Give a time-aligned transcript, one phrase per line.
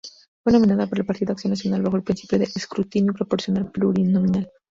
[0.43, 4.51] Fue nominada por el Partido Acción Nacional bajo el principio de Escrutinio proporcional plurinominal.